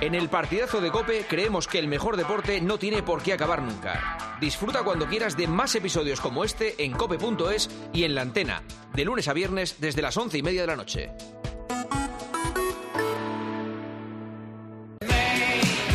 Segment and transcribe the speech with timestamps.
[0.00, 3.62] En el partidazo de Cope creemos que el mejor deporte no tiene por qué acabar
[3.62, 4.36] nunca.
[4.40, 8.62] Disfruta cuando quieras de más episodios como este en cope.es y en la antena,
[8.92, 11.10] de lunes a viernes desde las once y media de la noche.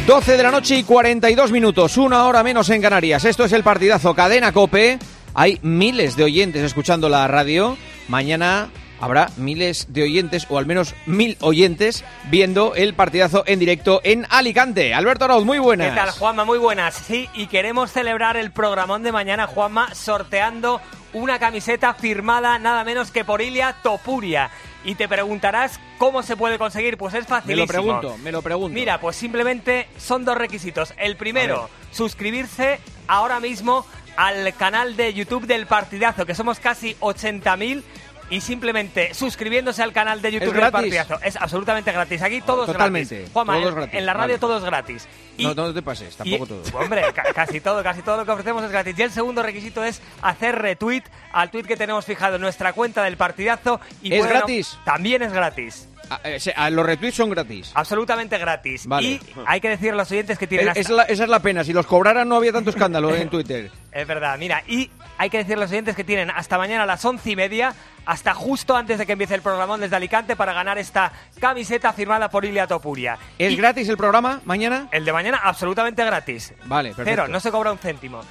[0.07, 3.25] 12 de la noche y 42 minutos, una hora menos en Canarias.
[3.25, 4.97] Esto es el partidazo Cadena Cope.
[5.35, 7.77] Hay miles de oyentes escuchando la radio.
[8.07, 14.01] Mañana habrá miles de oyentes, o al menos mil oyentes, viendo el partidazo en directo
[14.03, 14.93] en Alicante.
[14.93, 15.89] Alberto Arauz, muy buenas.
[15.89, 16.45] ¿Qué tal, Juanma?
[16.45, 16.95] Muy buenas.
[16.95, 20.81] Sí, y queremos celebrar el programón de mañana, Juanma, sorteando
[21.13, 24.49] una camiseta firmada nada menos que por Ilia Topuria.
[24.85, 26.97] Y te preguntarás cómo se puede conseguir.
[26.97, 27.51] Pues es fácil.
[27.51, 28.73] Me lo pregunto, me lo pregunto.
[28.73, 30.93] Mira, pues simplemente son dos requisitos.
[30.97, 33.85] El primero, suscribirse ahora mismo
[34.15, 37.83] al canal de YouTube del partidazo, que somos casi 80.000
[38.29, 41.19] y simplemente suscribiéndose al canal de YouTube del partidazo.
[41.21, 42.21] Es absolutamente gratis.
[42.21, 43.15] Aquí todo es Totalmente.
[43.15, 43.33] gratis.
[43.33, 43.93] Juanma, todo en, es gratis.
[43.95, 44.39] en la radio Vale.
[44.39, 45.07] todo es gratis.
[45.37, 46.79] Y- No, no te pases, tampoco y- todo.
[46.79, 48.95] Hombre, ca- casi todo, casi todo lo que ofrecemos es gratis.
[48.97, 53.03] Y el segundo requisito es hacer retweet al tweet que tenemos fijado en nuestra cuenta
[53.03, 53.79] del partidazo.
[54.01, 54.77] Y ¿Es gratis?
[54.85, 55.87] También es gratis.
[56.09, 57.71] Ah, eh, ah, los retweets son gratis.
[57.75, 58.87] Absolutamente gratis.
[58.87, 59.07] Vale.
[59.07, 61.29] Y hay que decir a los oyentes que tienen Es- hasta- es la- esa es
[61.29, 61.63] la pena.
[61.63, 63.71] Si los cobraran no había tanto escándalo en Twitter.
[63.91, 66.85] Es verdad, mira, y hay que decir a los oyentes que tienen hasta mañana a
[66.85, 67.73] las once y media,
[68.05, 72.29] hasta justo antes de que empiece el programón desde Alicante, para ganar esta camiseta firmada
[72.29, 73.17] por Ilia Topuria.
[73.37, 74.87] ¿Es Y gratis el programa mañana?
[74.91, 76.53] El de mañana absolutamente gratis.
[76.65, 77.09] Vale, perfecto.
[77.09, 78.21] Cero, no se cobra un céntimo.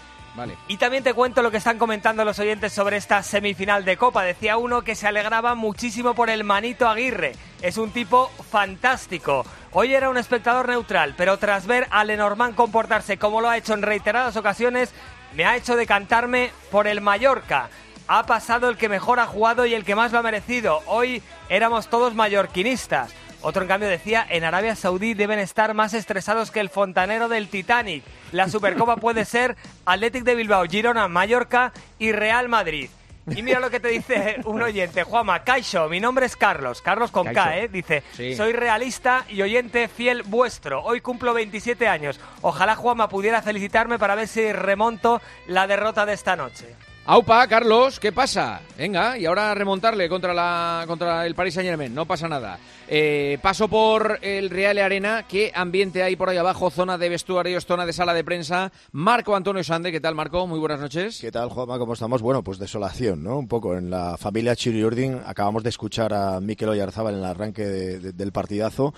[0.69, 4.23] Y también te cuento lo que están comentando los oyentes sobre esta semifinal de Copa.
[4.23, 7.33] Decía uno que se alegraba muchísimo por el Manito Aguirre.
[7.63, 9.45] Es un tipo fantástico.
[9.73, 13.75] Hoy era un espectador neutral, pero tras ver a Lenormand comportarse como lo ha hecho
[13.75, 14.93] en reiteradas ocasiones,
[15.35, 17.69] me ha hecho decantarme por el Mallorca.
[18.07, 20.83] Ha pasado el que mejor ha jugado y el que más lo ha merecido.
[20.87, 23.13] Hoy éramos todos mallorquinistas.
[23.41, 27.49] Otro, en cambio, decía, en Arabia Saudí deben estar más estresados que el fontanero del
[27.49, 28.03] Titanic.
[28.33, 32.91] La Supercopa puede ser Athletic de Bilbao, Girona, Mallorca y Real Madrid.
[33.37, 37.11] Y mira lo que te dice un oyente, Juanma, Caixo, mi nombre es Carlos, Carlos
[37.11, 37.59] con K.
[37.59, 37.69] ¿eh?
[37.69, 38.35] Dice, Sí.
[38.35, 40.83] soy realista y oyente fiel vuestro.
[40.83, 42.19] Hoy cumplo 27 años.
[42.41, 46.75] Ojalá Juanma pudiera felicitarme para ver si remonto la derrota de esta noche.
[47.11, 48.61] Aupa, Carlos, ¿qué pasa?
[48.77, 52.59] Venga, y ahora remontarle contra la contra el Paris Saint Germain, no pasa nada.
[52.87, 56.69] Eh, paso por el Real Arena, ¿qué ambiente hay por ahí abajo?
[56.71, 58.71] Zona de vestuarios, zona de sala de prensa.
[58.93, 60.47] Marco Antonio Sande, ¿qué tal Marco?
[60.47, 61.19] Muy buenas noches.
[61.19, 61.79] ¿Qué tal, Juanma?
[61.79, 62.21] ¿Cómo estamos?
[62.21, 63.39] Bueno, pues desolación, ¿no?
[63.39, 63.75] Un poco.
[63.75, 67.99] En la familia Chiri Urdin acabamos de escuchar a Mikel Oyarzábal en el arranque de-
[68.01, 68.93] de- del partidazo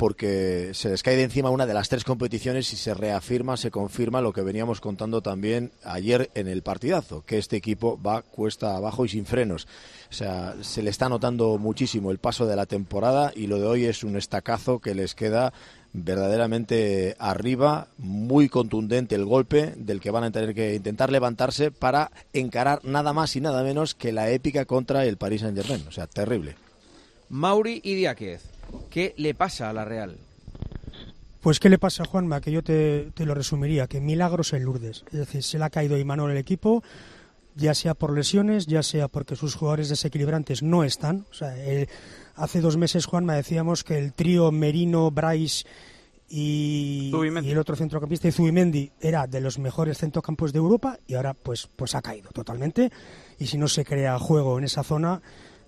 [0.00, 3.70] porque se les cae de encima una de las tres competiciones y se reafirma, se
[3.70, 8.78] confirma lo que veníamos contando también ayer en el partidazo, que este equipo va cuesta
[8.78, 9.68] abajo y sin frenos.
[10.08, 13.66] O sea, se le está notando muchísimo el paso de la temporada y lo de
[13.66, 15.52] hoy es un estacazo que les queda
[15.92, 22.10] verdaderamente arriba, muy contundente el golpe del que van a tener que intentar levantarse para
[22.32, 25.86] encarar nada más y nada menos que la épica contra el Paris Saint Germain.
[25.86, 26.56] O sea, terrible.
[27.28, 28.59] Mauri y Diáquez,
[28.90, 30.16] ¿qué le pasa a la Real?
[31.40, 32.40] Pues, ¿qué le pasa a Juanma?
[32.40, 35.04] Que yo te, te lo resumiría, que milagros en Lourdes.
[35.12, 36.82] Es decir, se le ha caído Imanol el equipo,
[37.56, 41.24] ya sea por lesiones, ya sea porque sus jugadores desequilibrantes no están.
[41.30, 41.88] O sea, el-
[42.36, 45.64] hace dos meses, Juanma, decíamos que el trío Merino, Bryce
[46.28, 47.10] y
[47.50, 51.94] el otro centrocampista, Zubimendi, era de los mejores centrocampos de Europa y ahora pues, pues
[51.94, 52.90] ha caído totalmente.
[53.38, 55.20] Y si no se crea juego en esa zona,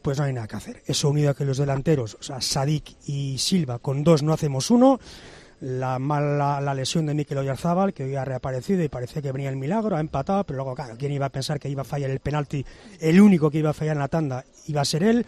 [0.03, 0.83] pues no hay nada que hacer.
[0.87, 4.71] Eso unido a que los delanteros, o sea, Sadik y Silva, con dos no hacemos
[4.71, 5.01] uno.
[5.61, 9.49] La mala la lesión de Mikel Oyarzábal, que hoy ha reaparecido y parecía que venía
[9.49, 12.11] el milagro, ha empatado, pero luego, claro, ¿quién iba a pensar que iba a fallar
[12.11, 12.67] el penalti?
[12.99, 15.25] El único que iba a fallar en la tanda iba a ser él.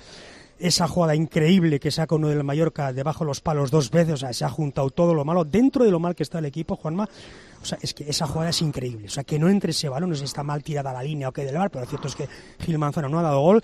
[0.58, 4.16] Esa jugada increíble que saca uno del Mallorca debajo de los palos dos veces, o
[4.16, 6.74] sea, se ha juntado todo lo malo dentro de lo mal que está el equipo,
[6.74, 7.08] Juanma.
[7.62, 9.06] O sea, es que esa jugada es increíble.
[9.06, 11.28] O sea, que no entre ese balón, no sé si está mal tirada la línea
[11.28, 12.28] o qué del bar, pero lo cierto es que
[12.60, 13.62] Gil Manzano no ha dado gol.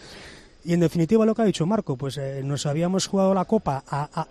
[0.62, 3.82] Y en definitiva lo que ha dicho Marco, pues eh, nos habíamos jugado la copa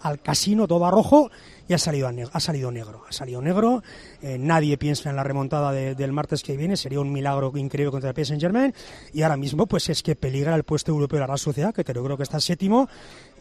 [0.02, 1.32] al casino todo a rojo
[1.68, 3.04] y ha salido, ha salido negro.
[3.10, 3.82] Ha salido negro,
[4.22, 7.92] eh, nadie piensa en la remontada de- del martes que viene, sería un milagro increíble
[7.92, 8.74] contra el PSG Saint Germain
[9.12, 11.84] y ahora mismo pues es que peligra el puesto europeo de la Real Sociedad, que
[11.84, 12.88] creo, creo que está séptimo.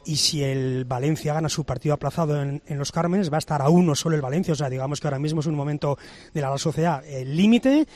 [0.06, 3.68] Y si el Valencia gana su partido aplazado en, los Cármenes va a estar a
[3.68, 5.98] uno solo el Valencia, o sea digamos que ahora mismo es un momento
[6.32, 7.86] de la Real Sociedad el límite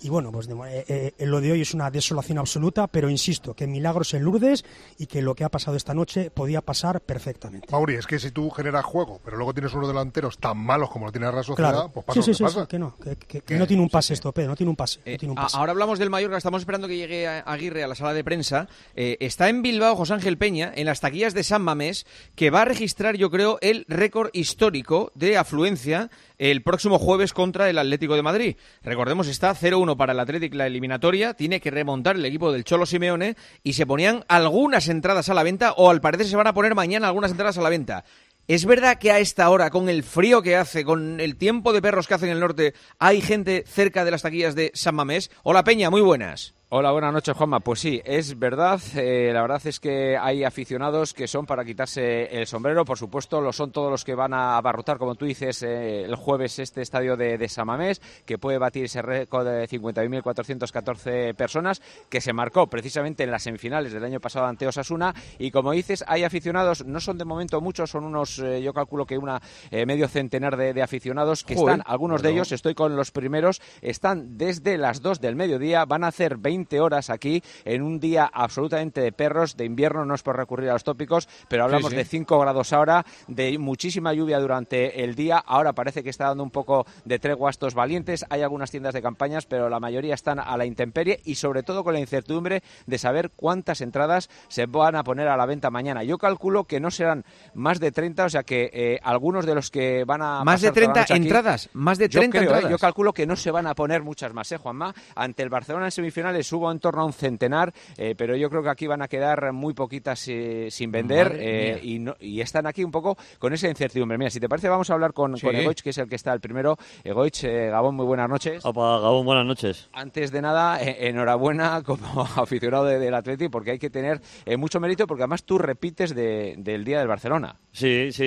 [0.00, 3.66] y bueno, pues eh, eh, lo de hoy es una desolación absoluta, pero insisto, que
[3.66, 4.64] milagros en Lourdes
[4.98, 7.68] y que lo que ha pasado esta noche podía pasar perfectamente.
[7.70, 11.06] Mauri, es que si tú generas juego, pero luego tienes unos delanteros tan malos como
[11.06, 13.88] lo tiene la Sociedad, pues pasa sí, sí, sí, que no, que, no tiene un
[13.88, 15.00] pase esto, no tiene un pase.
[15.04, 15.56] Eh, tiene un pase.
[15.56, 18.68] Ahora hablamos del Mallorca, estamos esperando que llegue Aguirre a la sala de prensa.
[18.94, 22.64] está en Bilbao José Ángel Peña, en las taquillas de San Mamés, que va a
[22.64, 28.22] registrar, yo creo, el récord histórico de afluencia el próximo jueves contra el Atlético de
[28.22, 28.56] Madrid.
[28.82, 32.86] Recordemos, está 0-1 para el Atlético la eliminatoria, tiene que remontar el equipo del Cholo
[32.86, 36.54] Simeone y se ponían algunas entradas a la venta o al parecer se van a
[36.54, 38.04] poner mañana algunas entradas a la venta.
[38.46, 41.80] ¿Es verdad que a esta hora, con el frío que hace, con el tiempo de
[41.80, 45.30] perros que hace en el norte, hay gente cerca de las taquillas de San Mamés?
[45.44, 46.52] Hola Peña, muy buenas.
[46.76, 47.60] Hola, buenas noches, Juanma.
[47.60, 48.80] Pues sí, es verdad.
[48.96, 52.84] Eh, la verdad es que hay aficionados que son para quitarse el sombrero.
[52.84, 56.16] Por supuesto, lo son todos los que van a abarrotar, como tú dices, eh, el
[56.16, 62.20] jueves este estadio de, de, Samamés, que puede batir ese récord de 51.414 personas, que
[62.20, 65.14] se marcó precisamente en las semifinales del año pasado ante Osasuna.
[65.38, 69.06] Y como dices, hay aficionados, no son de momento muchos, son unos, eh, yo calculo
[69.06, 69.40] que una
[69.70, 74.76] medio centenar de, aficionados que están, algunos de ellos, estoy con los primeros, están desde
[74.76, 79.12] las 2 del mediodía, van a hacer 20 horas aquí en un día absolutamente de
[79.12, 82.72] perros, de invierno, no es por recurrir a los tópicos, pero hablamos de 5 grados
[82.72, 85.38] ahora, de muchísima lluvia durante el día.
[85.38, 88.24] Ahora parece que está dando un poco de tregua a estos valientes.
[88.30, 91.84] Hay algunas tiendas de campañas, pero la mayoría están a la intemperie y sobre todo
[91.84, 96.02] con la incertidumbre de saber cuántas entradas se van a poner a la venta mañana.
[96.02, 97.24] Yo calculo que no serán
[97.54, 100.44] más de 30, o sea que eh, algunos de los que van a...
[100.44, 102.44] Más de 30 entradas, más de 30 yo ¿eh?
[102.44, 102.70] entradas.
[102.70, 104.94] yo calculo que no se van a poner muchas más, ¿eh, Juanma?
[105.14, 108.62] Ante el Barcelona en semifinales hubo en torno a un centenar, eh, pero yo creo
[108.62, 112.90] que aquí van a quedar muy poquitas eh, sin vender eh, y, están aquí un
[112.90, 114.18] poco con esa incertidumbre.
[114.18, 116.40] Mira, si te parece, vamos a hablar con, Egoich, que es el que está el
[116.40, 116.76] primero.
[117.02, 118.64] Egoich, Gabón, muy buenas noches.
[118.64, 119.88] Opa, Gabón, buenas noches.
[119.92, 124.20] Antes de nada, enhorabuena como aficionado del Atleti, porque hay que tener
[124.58, 127.56] mucho mérito, porque además tú repites del día del Barcelona.
[127.72, 128.24] Sí, sí,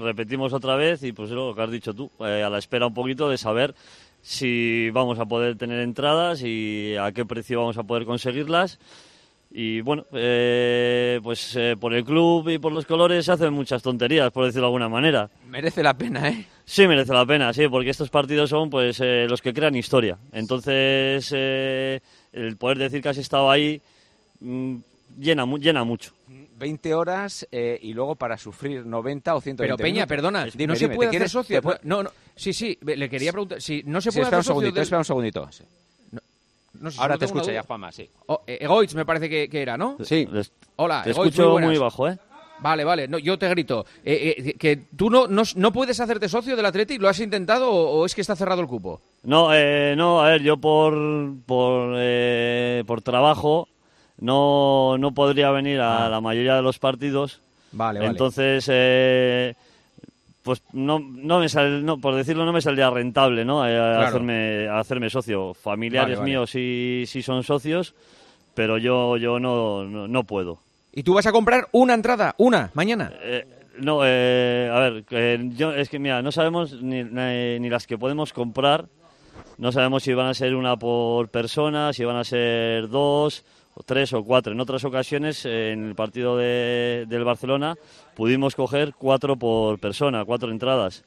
[0.00, 3.28] repetimos otra vez y pues lo que has dicho tú, a la espera un poquito
[3.28, 3.74] de saber
[4.28, 8.78] si vamos a poder tener entradas y a qué precio vamos a poder conseguirlas.
[9.50, 13.82] Y bueno, eh, pues eh, por el club y por los colores se hacen muchas
[13.82, 15.30] tonterías, por decirlo de alguna manera.
[15.48, 16.44] Merece la pena, ¿eh?
[16.66, 20.18] Sí, merece la pena, sí, porque estos partidos son pues eh, los que crean historia.
[20.32, 23.80] Entonces, el poder decir que has estado ahí
[24.40, 24.76] mm,
[25.18, 26.12] llena, llena mucho.
[26.58, 30.88] 20 horas eh, y luego para sufrir 90 o 120 Pero Peña, perdona, no se
[30.88, 31.60] puede hacer socio.
[31.84, 34.98] No, no, sí, sí, le quería preguntar, si no se puede hacer un segundito, espera
[34.98, 35.48] un segundito.
[36.98, 38.08] Ahora te escucha ya, Juanma, sí.
[38.26, 39.96] Oh, eh, Egoitz me parece que, era, ¿no?
[40.02, 40.28] Sí.
[40.76, 42.18] Hola, te escucho muy, bajo, ¿eh?
[42.60, 43.86] Vale, vale, no, yo te grito.
[44.04, 48.16] Eh, que tú no, no, puedes hacerte socio del Athletic, ¿lo has intentado o, es
[48.16, 49.00] que está cerrado el cupo?
[49.22, 49.48] No,
[49.94, 50.94] no, a ver, yo por,
[51.46, 51.96] por,
[52.84, 53.68] por trabajo
[54.20, 56.08] no, no podría venir a ah.
[56.08, 57.40] la mayoría de los partidos.
[57.72, 58.10] Vale, vale.
[58.10, 59.54] Entonces, eh,
[60.42, 63.66] pues no, no me sale, no, por decirlo, no me saldría rentable, ¿no?
[63.68, 65.54] Eh, hacerme, hacerme socio.
[65.54, 67.94] Familiares míos sí, sí son socios,
[68.54, 70.58] pero yo, yo no, no, puedo.
[70.92, 73.12] ¿Y tú vas a comprar una entrada, una, mañana?
[73.20, 73.46] Eh,
[73.78, 75.04] no, a ver,
[75.50, 78.86] yo, es que mira, no sabemos ni, ni las que podemos comprar,
[79.58, 83.44] no sabemos si van a ser una por persona, si van a ser dos,
[83.84, 84.52] tres o cuatro.
[84.52, 87.76] En otras ocasiones, en el partido de, del Barcelona,
[88.14, 91.04] pudimos coger cuatro por persona, cuatro entradas.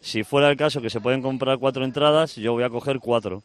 [0.00, 3.42] Si fuera el caso que se pueden comprar cuatro entradas, yo voy a coger cuatro.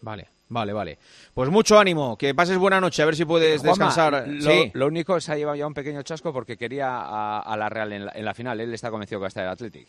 [0.00, 0.98] Vale, vale, vale.
[1.32, 4.26] Pues mucho ánimo, que pases buena noche, a ver si puedes descansar.
[4.26, 4.70] Lo, sí.
[4.74, 8.24] lo único se ha llevado ya un pequeño chasco porque quería a, la Real en
[8.24, 8.60] la, final.
[8.60, 9.86] Él está convencido que va a estar el Athletic.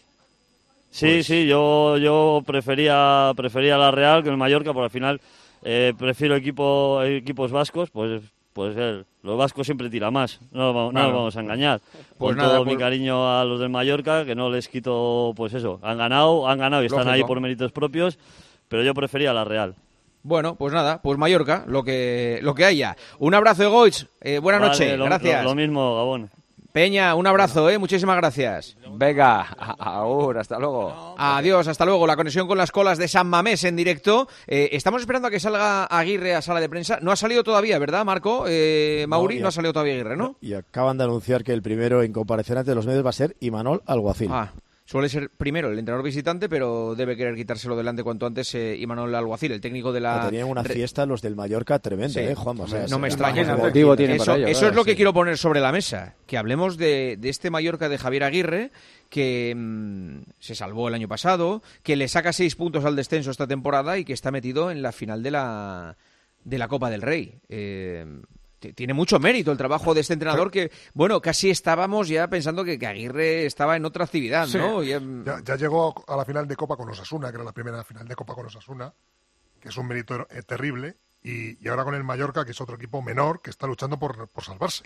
[0.92, 5.22] Sí, pues sí, yo, yo prefería, prefería la Real que el Mallorca, porque al final
[5.64, 8.22] eh, prefiero equipo, equipos vascos, pues
[8.54, 8.76] pues
[9.24, 11.82] los vascos siempre tira más, no, no nos vamos a engañar.
[12.20, 15.56] Pues Con todo mi pues- cariño a los de Mallorca, que no les quito, pues
[15.56, 18.20] eso, han ganado, han ganado y están ahí por méritos propios,
[18.68, 19.76] pero yo prefería la Real.
[20.22, 22.96] Bueno, pues nada, pues Mallorca, lo que, lo que haya.
[23.20, 25.44] Un abrazo, Goich, eh, buena noche, gracias.
[25.44, 26.30] lo mismo, Gabón.
[26.74, 27.78] Peña, un abrazo, ¿eh?
[27.78, 28.76] muchísimas gracias.
[28.96, 29.42] Venga,
[29.78, 31.14] ahora, hasta luego.
[31.20, 32.08] Adiós, hasta luego.
[32.08, 34.28] La conexión con las colas de San Mamés en directo.
[34.48, 36.98] Eh, estamos esperando a que salga Aguirre a sala de prensa.
[37.00, 38.46] No ha salido todavía, ¿verdad, Marco?
[38.48, 40.36] Eh, Mauri, no, ha salido todavía Aguirre, ¿no?
[40.42, 43.38] Y acaban de anunciar que el primero en comparecer ante los medios va a ser
[43.40, 44.30] Imanol Alguacil.
[44.32, 44.52] Ah.
[44.86, 49.16] Suele ser primero el entrenador visitante, pero debe querer quitárselo delante cuanto antes eh, Imanol
[49.16, 50.26] Alguacil, el técnico de la...
[50.26, 52.58] Tenían una fiesta los del Mallorca tremenda, ¿eh, Juan?
[52.90, 53.44] no me extraña.
[53.44, 57.50] eso, eso es lo que quiero poner sobre la mesa, que hablemos de, de este
[57.50, 58.72] Mallorca de Javier Aguirre,
[59.10, 63.48] que mm, se salvó el año pasado, que le saca seis puntos al descenso esta
[63.48, 65.96] temporada y que está metido en la final de la,
[66.44, 67.40] de la Copa del Rey.
[67.48, 68.06] Eh,
[68.72, 72.80] tiene mucho mérito el trabajo de este entrenador que, bueno, casi estábamos ya pensando que,
[72.84, 74.80] Aguirre estaba en otra actividad, ¿no?
[74.80, 78.08] Mm, ya, llegó a la final de Copa con Osasuna, que era la primera final
[78.08, 78.94] de Copa con Osasuna,
[79.60, 83.02] que es un mérito eh, terrible, y, ahora con el Mallorca, que es otro equipo
[83.02, 84.84] menor, que está luchando por, salvarse.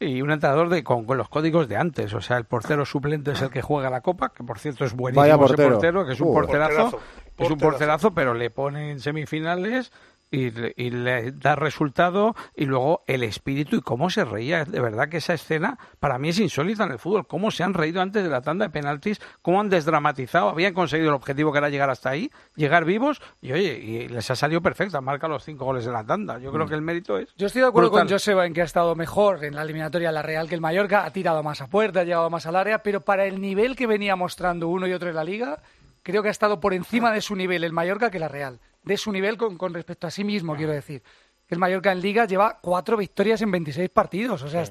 [0.00, 2.12] Y un entrenador de, con, los códigos de antes.
[2.12, 4.94] O sea, el portero suplente es el que juega la Copa, que por cierto es
[4.94, 5.62] buenísimo portero.
[5.62, 7.00] ese portero, que es un uh, porterazo,
[7.38, 9.92] Es un porterazo, pero le pone en semifinales
[10.32, 14.64] y, le da resultado y luego el espíritu y cómo se reía.
[14.64, 17.26] De verdad que esa escena para mí es insólita en el fútbol.
[17.26, 21.10] Cómo se han reído antes de la tanda de penaltis, cómo han desdramatizado, habían conseguido
[21.10, 24.62] el objetivo que era llegar hasta ahí, llegar vivos y oye, y les ha salido
[24.62, 26.38] perfecta, marca los cinco goles de la tanda.
[26.38, 26.68] Yo creo mm.
[26.68, 27.34] que el mérito es.
[27.36, 30.22] Yo estoy de acuerdo con Joseba en que ha estado mejor en la eliminatoria la
[30.22, 33.02] Real que el Mallorca, ha tirado más a puerta, ha llegado más al área, pero
[33.02, 35.60] para el nivel que venía mostrando uno y otro en la liga,
[36.02, 38.96] creo que ha estado por encima de su nivel el Mallorca que la Real de
[38.96, 41.02] su nivel con, con respecto a sí mismo, quiero decir.
[41.48, 44.42] El Mallorca en Liga lleva cuatro victorias en 26 partidos.
[44.42, 44.64] O sea,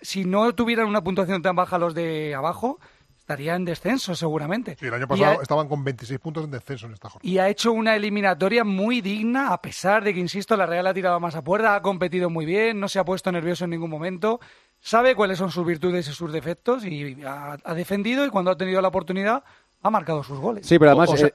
[0.00, 2.78] si no tuvieran una puntuación tan baja los de abajo,
[3.18, 4.76] estaría en descenso seguramente.
[4.80, 7.28] Sí, el año pasado estaban con 26 puntos en descenso en esta jornada.
[7.28, 10.94] Y ha hecho una eliminatoria muy digna, a pesar de que, insisto, la Real ha
[10.94, 13.90] tirado más a puerta, ha competido muy bien, no se ha puesto nervioso en ningún
[13.90, 14.40] momento,
[14.80, 18.80] sabe cuáles son sus virtudes y sus defectos y ha defendido y cuando ha tenido
[18.80, 19.44] la oportunidad
[19.86, 20.66] ha marcado sus goles.
[20.66, 21.34] Sí, pero además o, eh,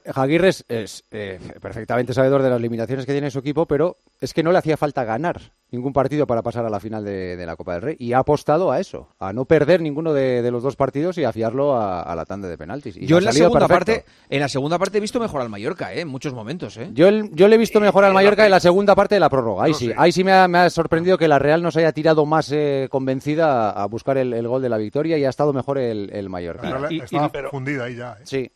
[0.68, 4.52] es, eh, perfectamente sabedor de las limitaciones que tiene su equipo, pero es que no
[4.52, 7.82] le hacía falta ganar ningún partido para pasar a la final de, la Copa del
[7.82, 11.24] Rey y ha apostado a eso, a no perder ninguno de, los dos partidos y
[11.24, 12.94] a fiarlo a, la tanda de penaltis.
[12.96, 16.00] yo en la segunda parte, en la segunda parte he visto mejor al Mallorca, ¿eh?
[16.00, 16.76] en muchos momentos.
[16.76, 16.90] ¿eh?
[16.92, 19.64] Yo, yo le he visto mejor al Mallorca en la segunda parte de la prórroga.
[19.64, 22.52] Ahí sí, ahí sí me ha, sorprendido que la Real nos haya tirado más
[22.90, 26.88] convencida a buscar el, gol de la victoria y ha estado mejor el, Mallorca.
[26.90, 28.18] estaba fundida ahí ya.
[28.24, 28.50] Sí,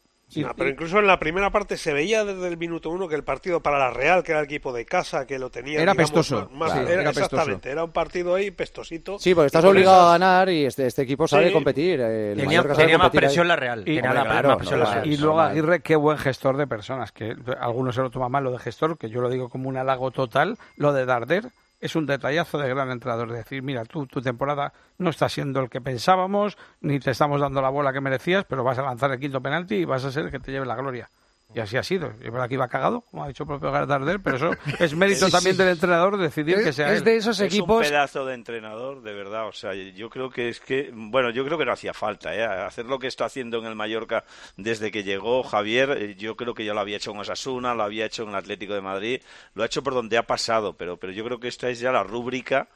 [0.56, 3.60] pero incluso en la primera parte se veía desde el minuto uno que el partido
[3.60, 5.80] para la Real, que era el equipo de casa, que lo tenía.
[5.80, 6.50] Era pestoso.
[6.88, 9.18] era, exactamente, era un partido ahí pestosito.
[9.18, 12.00] Sí, porque estás obligado a ganar y este, este equipo sabe competir.
[12.36, 13.84] tenía, más presión la Real.
[13.86, 18.52] Y, luego Aguirre, qué buen gestor de personas, que algunos se lo toman mal lo
[18.52, 22.06] de gestor, que yo lo digo como un halago total, lo de Darder es un
[22.06, 23.32] detallazo de gran entrenador.
[23.32, 27.60] decir, mira, tú, tu temporada no está siendo el que pensábamos, ni te estamos dando
[27.62, 30.26] la bola que merecías, pero vas a lanzar el quinto penalti y vas a ser
[30.26, 31.10] el que te lleve la gloria.
[31.56, 32.12] Y así ha sido.
[32.22, 35.30] Y por aquí iba cagado, como ha dicho el propio Gardardel, pero eso es mérito
[35.30, 37.80] también del entrenador decidir que sea es de esos equipos.
[37.80, 39.48] Es un pedazo de entrenador, de verdad.
[39.48, 42.44] O sea, yo creo que es que, bueno, yo creo que no hacía falta, ¿eh?
[42.44, 44.24] Hacer lo que está haciendo en el Mallorca
[44.58, 47.84] desde que llegó Javier, eh, yo creo que ya lo había hecho en Osasuna, lo
[47.84, 49.22] había hecho en el Atlético de Madrid,
[49.54, 51.90] lo ha hecho por donde ha pasado, pero, pero yo creo que esta es ya
[51.90, 52.68] la rúbrica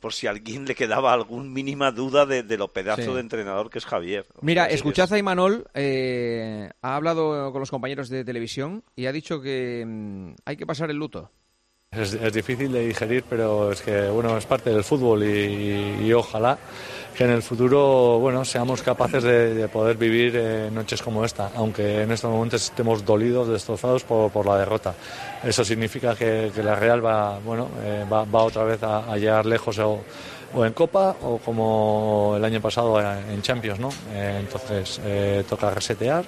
[0.00, 3.78] por si a alguien le quedaba algún mínima duda de, lo pedazo de entrenador que
[3.78, 4.26] es Javier.
[4.40, 9.40] Mira, escuchad a Imanol, eh, ha hablado con los compañeros de televisión y ha dicho
[9.40, 11.30] que mm, hay que pasar el luto.
[11.90, 16.58] Es, difícil de digerir, pero es que bueno es parte del fútbol y ojalá
[17.18, 22.02] que en el futuro bueno, seamos capaces de, poder vivir eh, noches como esta, aunque
[22.02, 24.94] en estos momentos estemos dolidos, destrozados por, la derrota.
[25.42, 29.98] Eso significa que, la Real va, bueno, eh, va, otra vez a, llegar lejos o,
[30.64, 33.80] en Copa o como el año pasado en Champions.
[33.80, 33.90] ¿no?
[34.12, 35.00] Eh, entonces
[35.48, 36.24] toca resetear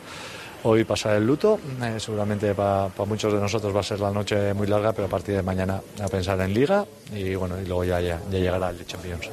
[0.65, 1.61] hoy pasar el luto.
[1.99, 5.37] seguramente para, muchos de nosotros va a ser la noche muy larga, pero a partir
[5.37, 8.85] de mañana a pensar en Liga y bueno y luego ya, ya, ya llegará el
[8.85, 9.31] Champions.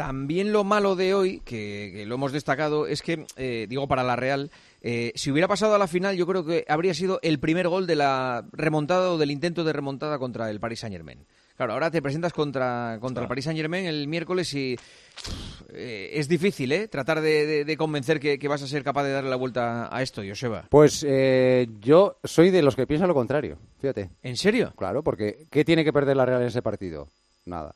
[0.00, 4.16] También lo malo de hoy, que, lo hemos destacado, es que, eh, digo, para la
[4.16, 7.68] Real, eh, si hubiera pasado a la final, yo creo que habría sido el primer
[7.68, 11.26] gol de la remontada o del intento de remontada contra el Paris Saint Germain.
[11.54, 14.74] Claro, ahora te presentas contra, contra el Paris Saint Germain el miércoles y
[15.74, 16.88] eh, es difícil, ¿eh?
[16.88, 20.64] Tratar de, convencer que, vas a ser capaz de darle la vuelta a esto, Joseba.
[20.70, 21.06] Pues
[21.82, 24.08] yo soy de los que piensan lo contrario, fíjate.
[24.22, 24.72] ¿En serio?
[24.78, 27.06] Claro, porque ¿qué tiene que perder la Real en ese partido?
[27.44, 27.74] Nada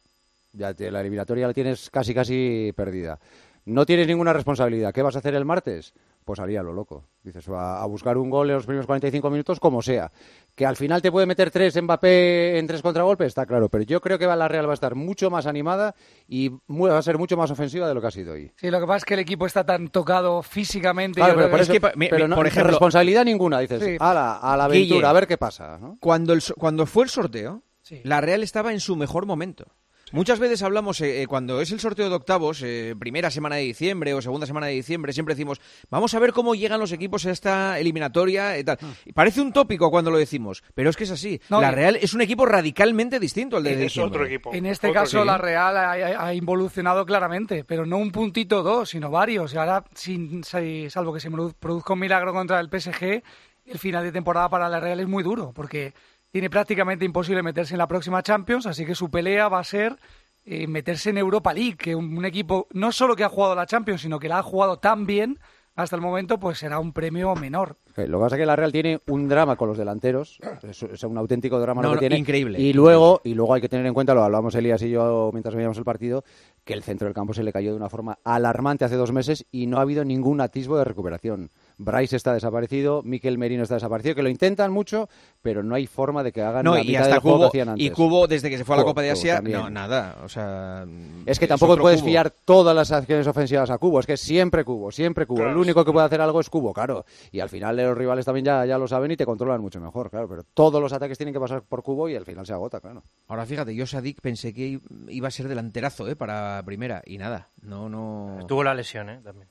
[0.54, 3.18] ya la eliminatoria la tienes casi casi perdida.
[3.66, 4.92] No tienes ninguna responsabilidad.
[4.92, 5.94] ¿Qué vas a hacer el martes?
[6.22, 7.06] Pues haría lo loco.
[7.22, 10.12] Dices, a, a buscar un gol en los primeros 45 minutos, como sea.
[10.54, 13.70] Que al final te puede meter tres Mbappé en tres contragolpes, está claro.
[13.70, 15.94] Pero yo creo que la Real va a estar mucho más animada
[16.28, 18.52] y va a ser mucho más ofensiva de lo que ha sido hoy.
[18.56, 21.22] Sí, lo que pasa es que el equipo está tan tocado físicamente.
[21.22, 23.60] pero, por, no, por ejemplo, responsabilidad ninguna.
[23.60, 25.78] Dices, a, la, a la aventura, a ver qué pasa.
[26.00, 27.62] Cuando, el, cuando fue el sorteo,
[28.02, 29.66] la Real estaba en su mejor momento.
[30.14, 33.62] Muchas veces hablamos, eh, eh, cuando es el sorteo de octavos, eh, primera semana de
[33.62, 37.26] diciembre o segunda semana de diciembre, siempre decimos, vamos a ver cómo llegan los equipos
[37.26, 38.78] a esta eliminatoria y tal.
[39.04, 41.40] Y parece un tópico cuando lo decimos, pero es que es así.
[41.48, 44.54] la Real es un equipo radicalmente distinto al de Es otro equipo.
[44.54, 49.52] En este caso, la Real ha, involucionado claramente, pero no un puntito dos, sino varios.
[49.52, 51.28] Y ahora, sin, salvo que se
[51.58, 53.20] produzca un milagro contra el PSG,
[53.66, 55.92] el final de temporada para la Real es muy duro, porque
[56.34, 59.96] tiene prácticamente imposible meterse en la próxima Champions, así que su pelea va a ser
[60.44, 64.00] eh, meterse en Europa League, que un, equipo no solo que ha jugado la Champions,
[64.00, 65.38] sino que la ha jugado tan bien
[65.76, 67.76] hasta el momento, pues será un premio menor.
[67.94, 71.18] lo que pasa es que la Real tiene un drama con los delanteros, es, un
[71.18, 72.18] auténtico drama lo que tiene.
[72.18, 72.60] Increíble.
[72.60, 75.54] Y luego, y luego hay que tener en cuenta, lo hablamos Elías y yo mientras
[75.54, 76.24] veíamos el partido,
[76.64, 79.46] que el centro del campo se le cayó de una forma alarmante hace dos meses
[79.52, 81.50] y no ha habido ningún atisbo de recuperación.
[81.76, 85.08] Bryce está desaparecido, Miquel Merino está desaparecido, que lo intentan mucho,
[85.42, 87.86] pero no hay forma de que hagan la mitad del juego que hacían antes.
[87.86, 90.18] Y Cubo, desde que se fue a la Copa de Asia, no, nada.
[90.24, 90.86] O sea,
[91.26, 94.90] es que tampoco puedes fiar todas las acciones ofensivas a Cubo, es que siempre Cubo,
[94.90, 95.44] siempre Cubo.
[95.44, 97.04] El único que puede hacer algo es Cubo, claro.
[97.30, 100.10] Y al final los rivales también ya, ya lo saben y te controlan mucho mejor,
[100.10, 100.28] claro.
[100.28, 103.02] Pero todos los ataques tienen que pasar por Cubo y al final se agota, claro.
[103.28, 106.16] Ahora fíjate, yo Sadik pensé que iba a ser delanterazo ¿eh?
[106.16, 108.38] para primera y nada, no, no...
[108.46, 109.20] Tuvo la lesión, ¿eh?
[109.22, 109.48] También.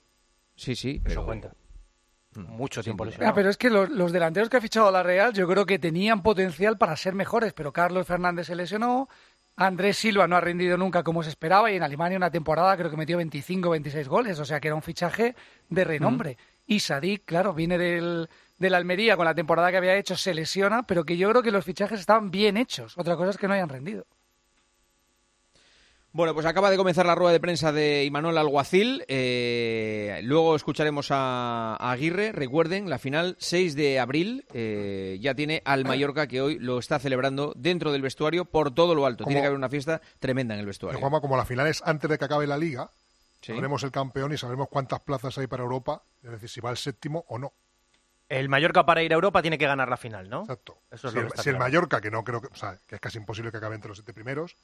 [0.56, 1.22] Sí, sí, pero...
[1.22, 1.54] Eso cuenta.
[2.36, 2.56] Mm.
[2.56, 3.32] mucho tiempo lesionado.
[3.32, 6.24] Ah, pero es que los, delanteros que ha fichado la Real yo creo que tenían
[6.24, 9.08] potencial para ser mejores, pero Carlos Fernández se lesionó,
[9.56, 12.90] Andrés Silva no ha rendido nunca como se esperaba y en Alemania una temporada creo
[12.90, 15.36] que metió 25 26 goles, o sea que era un fichaje
[15.70, 16.38] de renombre.
[16.66, 20.84] Y Sadik, claro, viene del, del Almería con la temporada que había hecho, se lesiona,
[20.84, 22.98] pero que yo creo que los fichajes estaban bien hechos.
[22.98, 24.06] Otra cosa es que no hayan rendido.
[26.16, 29.04] Bueno, pues acaba de comenzar la rueda de prensa de Imanol Alguacil.
[29.08, 32.32] Eh, luego escucharemos a, Aguirre.
[32.32, 37.00] Recuerden, la final 6 de abril eh, ya tiene al Mallorca que hoy lo está
[37.00, 39.24] celebrando dentro del vestuario por todo lo alto.
[39.26, 41.00] tiene que haber una fiesta tremenda en el vestuario.
[41.00, 42.92] Juanma, como la final es antes de que acabe la liga,
[43.42, 46.78] sabremos el campeón y sabremos cuántas plazas hay para Europa, es decir, si va el
[46.78, 47.54] séptimo o no.
[48.30, 50.42] El Mallorca para ir a Europa tiene que ganar la final, ¿no?
[50.42, 50.78] Exacto.
[51.42, 53.74] si, el, Mallorca, que no creo que, o sea, que es casi imposible que acabe
[53.74, 54.56] entre los siete primeros,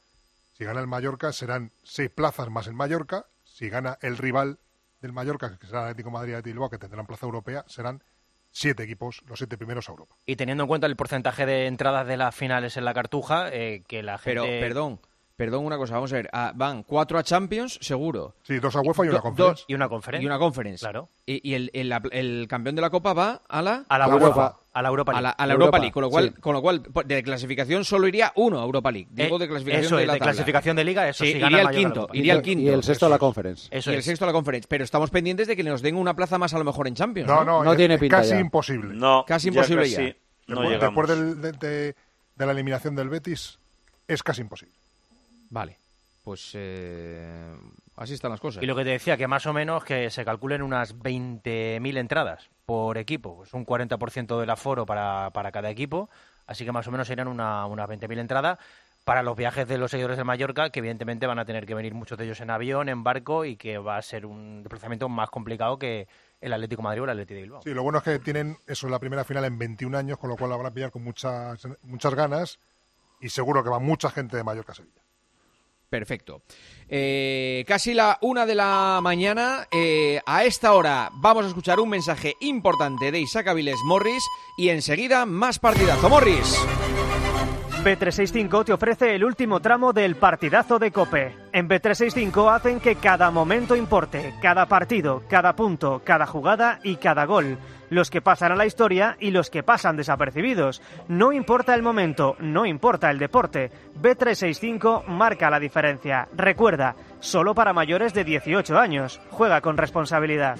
[0.59, 3.27] si gana el Mallorca serán seis plazas más el Mallorca.
[3.45, 4.59] Si gana el rival
[5.01, 8.03] del Mallorca, que será el Atlético Madrid de Bilbao, que tendrán plaza europea, serán
[8.51, 10.17] siete equipos, los siete primeros a Europa.
[10.25, 13.83] Y teniendo en cuenta el porcentaje de entradas de las finales en la Cartuja, eh,
[13.87, 14.41] que la gente...
[14.41, 14.99] Pero, perdón,
[15.39, 16.29] Perdón, una cosa, vamos a ver.
[16.33, 18.35] Ah, van cuatro a Champions, seguro.
[18.43, 19.63] Sí, dos a UEFA y una conference.
[19.69, 20.21] y una conference.
[20.21, 20.79] Y una conference.
[20.81, 21.07] Claro.
[21.25, 23.85] Y, el, el, campeón de la Copa va a la...
[23.87, 24.57] A la, UEFA.
[24.73, 25.33] A la Europa League.
[25.37, 28.59] A la, Europa, League, con lo, cual, con lo cual, de clasificación solo iría uno
[28.59, 29.07] a Europa League.
[29.11, 31.69] Digo eh, de clasificación eso de la de clasificación de Liga, eso sí, iría el
[31.69, 32.63] quinto, iría el quinto.
[32.65, 33.69] Y el sexto a la conference.
[33.71, 34.67] Eso y el sexto a la conference.
[34.67, 37.29] Pero estamos pendientes de que nos den una plaza más a lo mejor en Champions.
[37.29, 38.93] No, no, no, tiene pinta Casi imposible.
[38.93, 40.15] No, casi imposible ya.
[40.47, 41.95] Después, de
[42.35, 43.57] la eliminación del Betis,
[44.05, 44.78] es casi imposible.
[45.49, 45.77] Vale
[46.29, 47.55] pues eh,
[47.95, 48.61] así están las cosas.
[48.61, 52.51] Y lo que te decía, que más o menos que se calculen unas 20.000 entradas
[52.67, 56.07] por equipo, pues un 40% del aforo para, para cada equipo,
[56.45, 58.59] así que más o menos serían una, unas 20.000 entradas
[59.05, 61.95] para los viajes de los seguidores de Mallorca, que evidentemente van a tener que venir
[61.95, 65.31] muchos de ellos en avión, en barco, y que va a ser un desplazamiento más
[65.31, 66.07] complicado que
[66.41, 67.61] el Atlético Madrid o el Atlético de Bilbao.
[67.63, 70.37] Sí, lo bueno es que tienen eso la primera final en 21 años, con lo
[70.37, 72.59] cual la van a pillar con muchas, muchas ganas,
[73.19, 75.01] y seguro que va mucha gente de Mallorca a Sevilla.
[75.89, 76.43] Perfecto.
[76.87, 79.67] Eh, casi la una de la mañana.
[79.71, 84.23] Eh, a esta hora vamos a escuchar un mensaje importante de Isaac Aviles Morris
[84.57, 86.09] y enseguida más partidazo.
[86.09, 86.57] Morris.
[87.83, 91.33] B365 te ofrece el último tramo del partidazo de Cope.
[91.53, 97.23] En B365 hacen que cada momento importe, cada partido, cada punto, cada jugada y cada
[97.23, 97.57] gol.
[97.89, 100.81] Los que pasan a la historia y los que pasan desapercibidos.
[101.07, 103.71] No importa el momento, no importa el deporte.
[104.01, 106.27] B365 marca la diferencia.
[106.35, 109.21] Recuerda, solo para mayores de 18 años.
[109.31, 110.59] Juega con responsabilidad.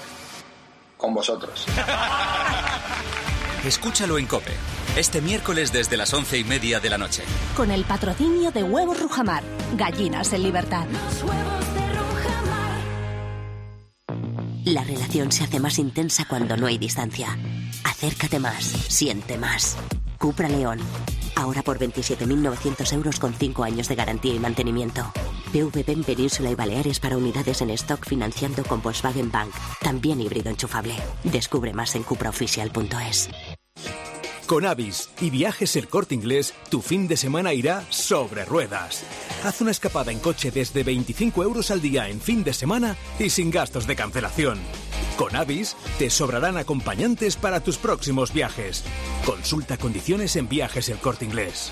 [1.01, 1.65] Con vosotros.
[3.65, 4.53] Escúchalo en Cope,
[4.95, 7.23] este miércoles desde las once y media de la noche.
[7.57, 9.41] Con el patrocinio de Huevos Rujamar,
[9.75, 10.85] gallinas en libertad.
[14.63, 17.35] La relación se hace más intensa cuando no hay distancia.
[17.83, 19.77] Acércate más, siente más.
[20.19, 20.77] Cupra León.
[21.35, 25.11] Ahora por 27.900 euros con 5 años de garantía y mantenimiento.
[25.53, 29.53] En Península y Baleares para unidades en stock financiando con Volkswagen Bank.
[29.81, 30.95] También híbrido enchufable.
[31.23, 33.29] Descubre más en cupraoficial.es.
[34.47, 39.03] Con Avis y Viajes El Corte Inglés, tu fin de semana irá sobre ruedas.
[39.45, 43.29] Haz una escapada en coche desde 25 euros al día en fin de semana y
[43.29, 44.59] sin gastos de cancelación.
[45.17, 48.83] Con Avis te sobrarán acompañantes para tus próximos viajes.
[49.25, 51.71] Consulta condiciones en Viajes El Corte Inglés.